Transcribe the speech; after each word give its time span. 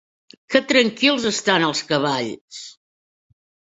Que 0.53 0.61
tranquils 0.69 1.27
estan 1.33 1.67
els 1.67 1.83
cavalls! 1.93 2.63